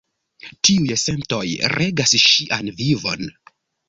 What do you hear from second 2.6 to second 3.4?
vivon.